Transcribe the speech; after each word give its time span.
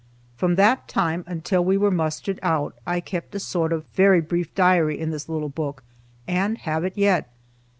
From 0.35 0.55
that 0.55 0.87
time 0.87 1.23
until 1.27 1.63
we 1.63 1.77
were 1.77 1.91
mustered 1.91 2.39
out, 2.41 2.75
I 2.87 3.01
kept 3.01 3.35
a 3.35 3.39
sort 3.39 3.71
of 3.71 3.85
very 3.93 4.19
brief 4.19 4.55
diary 4.55 4.99
in 4.99 5.11
this 5.11 5.29
little 5.29 5.47
book, 5.49 5.83
and 6.27 6.57
have 6.57 6.83
it 6.83 6.97
yet. 6.97 7.29